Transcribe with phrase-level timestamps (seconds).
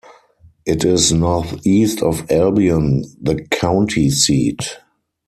[0.65, 4.77] It is northeast of Albion, the county seat.